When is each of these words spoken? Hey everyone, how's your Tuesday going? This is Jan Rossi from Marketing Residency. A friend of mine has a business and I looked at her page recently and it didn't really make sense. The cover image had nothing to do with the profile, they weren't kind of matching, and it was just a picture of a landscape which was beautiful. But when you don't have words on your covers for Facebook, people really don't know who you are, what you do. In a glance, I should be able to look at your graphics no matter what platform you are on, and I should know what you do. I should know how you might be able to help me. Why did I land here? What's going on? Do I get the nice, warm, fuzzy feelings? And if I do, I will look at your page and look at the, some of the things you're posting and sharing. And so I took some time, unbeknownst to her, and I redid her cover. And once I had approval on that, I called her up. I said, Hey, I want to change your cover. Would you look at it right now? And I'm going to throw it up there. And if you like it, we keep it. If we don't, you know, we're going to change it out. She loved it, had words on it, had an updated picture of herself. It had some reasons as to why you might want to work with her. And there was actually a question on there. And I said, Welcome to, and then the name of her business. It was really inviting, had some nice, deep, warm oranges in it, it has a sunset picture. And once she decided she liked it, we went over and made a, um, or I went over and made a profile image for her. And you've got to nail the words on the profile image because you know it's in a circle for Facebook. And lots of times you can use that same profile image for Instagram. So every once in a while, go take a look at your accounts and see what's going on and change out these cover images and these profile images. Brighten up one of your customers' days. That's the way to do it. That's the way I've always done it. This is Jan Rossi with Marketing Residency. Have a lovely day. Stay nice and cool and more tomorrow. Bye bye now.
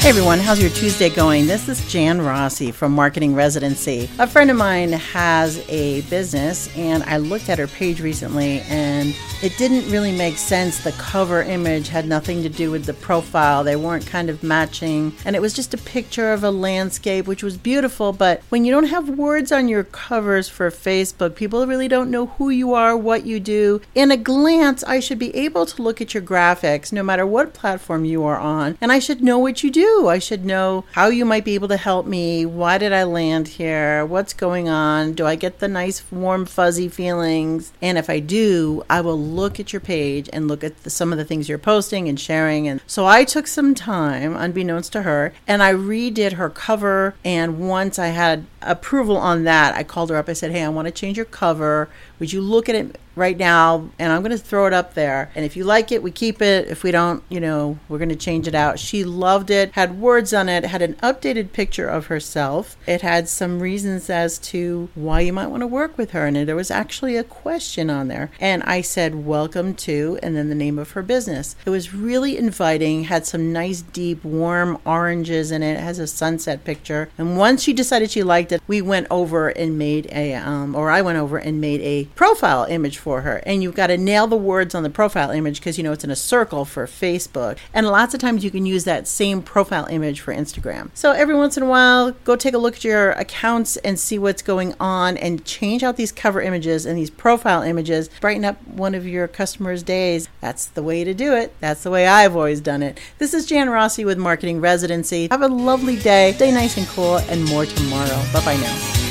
Hey 0.00 0.08
everyone, 0.08 0.38
how's 0.38 0.62
your 0.62 0.70
Tuesday 0.70 1.10
going? 1.10 1.46
This 1.46 1.68
is 1.68 1.86
Jan 1.92 2.22
Rossi 2.22 2.72
from 2.72 2.92
Marketing 2.92 3.34
Residency. 3.34 4.08
A 4.18 4.26
friend 4.26 4.50
of 4.50 4.56
mine 4.56 4.92
has 4.92 5.62
a 5.68 6.00
business 6.08 6.74
and 6.74 7.02
I 7.02 7.18
looked 7.18 7.50
at 7.50 7.58
her 7.58 7.66
page 7.66 8.00
recently 8.00 8.60
and 8.62 9.14
it 9.42 9.58
didn't 9.58 9.90
really 9.90 10.10
make 10.10 10.38
sense. 10.38 10.82
The 10.82 10.92
cover 10.92 11.42
image 11.42 11.88
had 11.88 12.06
nothing 12.06 12.42
to 12.42 12.48
do 12.48 12.70
with 12.70 12.86
the 12.86 12.94
profile, 12.94 13.62
they 13.62 13.76
weren't 13.76 14.06
kind 14.06 14.30
of 14.30 14.42
matching, 14.42 15.14
and 15.26 15.36
it 15.36 15.42
was 15.42 15.52
just 15.52 15.74
a 15.74 15.78
picture 15.78 16.32
of 16.32 16.44
a 16.44 16.50
landscape 16.50 17.26
which 17.26 17.42
was 17.42 17.58
beautiful. 17.58 18.14
But 18.14 18.42
when 18.48 18.64
you 18.64 18.72
don't 18.72 18.84
have 18.84 19.10
words 19.10 19.52
on 19.52 19.68
your 19.68 19.84
covers 19.84 20.48
for 20.48 20.70
Facebook, 20.70 21.34
people 21.34 21.66
really 21.66 21.88
don't 21.88 22.10
know 22.10 22.26
who 22.26 22.48
you 22.48 22.72
are, 22.72 22.96
what 22.96 23.26
you 23.26 23.38
do. 23.38 23.82
In 23.94 24.10
a 24.10 24.16
glance, 24.16 24.82
I 24.84 24.98
should 24.98 25.18
be 25.18 25.36
able 25.36 25.66
to 25.66 25.82
look 25.82 26.00
at 26.00 26.14
your 26.14 26.22
graphics 26.22 26.90
no 26.90 27.02
matter 27.02 27.26
what 27.26 27.52
platform 27.52 28.06
you 28.06 28.24
are 28.24 28.38
on, 28.38 28.78
and 28.80 28.90
I 28.90 28.98
should 28.98 29.22
know 29.22 29.38
what 29.38 29.62
you 29.62 29.70
do. 29.70 29.89
I 30.08 30.18
should 30.18 30.44
know 30.44 30.84
how 30.92 31.08
you 31.08 31.24
might 31.24 31.44
be 31.44 31.54
able 31.54 31.68
to 31.68 31.76
help 31.76 32.06
me. 32.06 32.46
Why 32.46 32.78
did 32.78 32.92
I 32.92 33.04
land 33.04 33.48
here? 33.48 34.04
What's 34.04 34.32
going 34.32 34.68
on? 34.68 35.12
Do 35.12 35.26
I 35.26 35.36
get 35.36 35.58
the 35.58 35.68
nice, 35.68 36.02
warm, 36.10 36.46
fuzzy 36.46 36.88
feelings? 36.88 37.72
And 37.82 37.98
if 37.98 38.08
I 38.08 38.20
do, 38.20 38.84
I 38.88 39.00
will 39.00 39.18
look 39.18 39.60
at 39.60 39.72
your 39.72 39.80
page 39.80 40.28
and 40.32 40.48
look 40.48 40.64
at 40.64 40.82
the, 40.82 40.90
some 40.90 41.12
of 41.12 41.18
the 41.18 41.24
things 41.24 41.48
you're 41.48 41.58
posting 41.58 42.08
and 42.08 42.18
sharing. 42.18 42.66
And 42.68 42.80
so 42.86 43.06
I 43.06 43.24
took 43.24 43.46
some 43.46 43.74
time, 43.74 44.36
unbeknownst 44.36 44.92
to 44.92 45.02
her, 45.02 45.32
and 45.46 45.62
I 45.62 45.72
redid 45.72 46.32
her 46.32 46.50
cover. 46.50 47.14
And 47.24 47.68
once 47.68 47.98
I 47.98 48.08
had 48.08 48.46
approval 48.62 49.16
on 49.16 49.44
that, 49.44 49.74
I 49.74 49.82
called 49.82 50.10
her 50.10 50.16
up. 50.16 50.28
I 50.28 50.32
said, 50.32 50.52
Hey, 50.52 50.62
I 50.62 50.68
want 50.68 50.86
to 50.86 50.92
change 50.92 51.16
your 51.16 51.26
cover. 51.26 51.88
Would 52.20 52.32
you 52.34 52.42
look 52.42 52.68
at 52.68 52.74
it 52.74 53.00
right 53.16 53.36
now? 53.36 53.90
And 53.98 54.12
I'm 54.12 54.22
going 54.22 54.30
to 54.30 54.38
throw 54.38 54.66
it 54.66 54.72
up 54.72 54.94
there. 54.94 55.30
And 55.34 55.44
if 55.44 55.56
you 55.56 55.64
like 55.64 55.90
it, 55.90 56.02
we 56.02 56.10
keep 56.10 56.40
it. 56.40 56.68
If 56.68 56.84
we 56.84 56.90
don't, 56.90 57.24
you 57.30 57.40
know, 57.40 57.78
we're 57.88 57.98
going 57.98 58.10
to 58.10 58.16
change 58.16 58.46
it 58.46 58.54
out. 58.54 58.78
She 58.78 59.04
loved 59.04 59.50
it, 59.50 59.72
had 59.72 59.98
words 59.98 60.32
on 60.32 60.48
it, 60.48 60.64
had 60.64 60.82
an 60.82 60.94
updated 60.96 61.52
picture 61.52 61.88
of 61.88 62.06
herself. 62.06 62.76
It 62.86 63.00
had 63.00 63.28
some 63.28 63.60
reasons 63.60 64.10
as 64.10 64.38
to 64.38 64.90
why 64.94 65.20
you 65.20 65.32
might 65.32 65.48
want 65.48 65.62
to 65.62 65.66
work 65.66 65.96
with 65.96 66.10
her. 66.12 66.26
And 66.26 66.36
there 66.36 66.54
was 66.54 66.70
actually 66.70 67.16
a 67.16 67.24
question 67.24 67.88
on 67.88 68.08
there. 68.08 68.30
And 68.38 68.62
I 68.64 68.82
said, 68.82 69.26
Welcome 69.26 69.74
to, 69.76 70.18
and 70.22 70.36
then 70.36 70.48
the 70.50 70.54
name 70.54 70.78
of 70.78 70.92
her 70.92 71.02
business. 71.02 71.56
It 71.64 71.70
was 71.70 71.94
really 71.94 72.36
inviting, 72.36 73.04
had 73.04 73.26
some 73.26 73.52
nice, 73.52 73.80
deep, 73.80 74.22
warm 74.22 74.78
oranges 74.84 75.50
in 75.50 75.62
it, 75.62 75.70
it 75.70 75.80
has 75.80 75.98
a 75.98 76.06
sunset 76.06 76.64
picture. 76.64 77.08
And 77.16 77.38
once 77.38 77.62
she 77.62 77.72
decided 77.72 78.10
she 78.10 78.22
liked 78.22 78.52
it, 78.52 78.62
we 78.66 78.82
went 78.82 79.06
over 79.10 79.48
and 79.48 79.78
made 79.78 80.06
a, 80.12 80.34
um, 80.34 80.74
or 80.74 80.90
I 80.90 81.00
went 81.00 81.18
over 81.18 81.38
and 81.38 81.60
made 81.60 81.80
a 81.80 82.09
profile 82.14 82.64
image 82.64 82.98
for 82.98 83.22
her. 83.22 83.42
And 83.46 83.62
you've 83.62 83.74
got 83.74 83.88
to 83.88 83.96
nail 83.96 84.26
the 84.26 84.36
words 84.36 84.74
on 84.74 84.82
the 84.82 84.90
profile 84.90 85.30
image 85.30 85.60
because 85.60 85.78
you 85.78 85.84
know 85.84 85.92
it's 85.92 86.04
in 86.04 86.10
a 86.10 86.16
circle 86.16 86.64
for 86.64 86.86
Facebook. 86.86 87.58
And 87.72 87.86
lots 87.86 88.14
of 88.14 88.20
times 88.20 88.44
you 88.44 88.50
can 88.50 88.66
use 88.66 88.84
that 88.84 89.08
same 89.08 89.42
profile 89.42 89.86
image 89.86 90.20
for 90.20 90.34
Instagram. 90.34 90.90
So 90.94 91.12
every 91.12 91.34
once 91.34 91.56
in 91.56 91.62
a 91.62 91.66
while, 91.66 92.12
go 92.24 92.36
take 92.36 92.54
a 92.54 92.58
look 92.58 92.76
at 92.76 92.84
your 92.84 93.12
accounts 93.12 93.76
and 93.78 93.98
see 93.98 94.18
what's 94.18 94.42
going 94.42 94.74
on 94.80 95.16
and 95.16 95.44
change 95.44 95.82
out 95.82 95.96
these 95.96 96.12
cover 96.12 96.40
images 96.40 96.86
and 96.86 96.96
these 96.96 97.10
profile 97.10 97.62
images. 97.62 98.10
Brighten 98.20 98.44
up 98.44 98.66
one 98.66 98.94
of 98.94 99.06
your 99.06 99.28
customers' 99.28 99.82
days. 99.82 100.28
That's 100.40 100.66
the 100.66 100.82
way 100.82 101.04
to 101.04 101.14
do 101.14 101.34
it. 101.34 101.54
That's 101.60 101.82
the 101.82 101.90
way 101.90 102.06
I've 102.06 102.36
always 102.36 102.60
done 102.60 102.82
it. 102.82 102.98
This 103.18 103.34
is 103.34 103.46
Jan 103.46 103.70
Rossi 103.70 104.04
with 104.04 104.18
Marketing 104.18 104.60
Residency. 104.60 105.28
Have 105.30 105.42
a 105.42 105.48
lovely 105.48 105.96
day. 105.96 106.32
Stay 106.34 106.52
nice 106.52 106.76
and 106.76 106.86
cool 106.88 107.18
and 107.18 107.44
more 107.46 107.66
tomorrow. 107.66 108.22
Bye 108.32 108.44
bye 108.44 108.56
now. 108.56 109.09